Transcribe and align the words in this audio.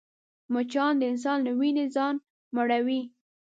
مچان 0.53 0.93
د 0.99 1.03
انسان 1.11 1.37
له 1.47 1.51
وینې 1.59 1.85
ځان 1.95 2.15
مړوي 2.55 3.01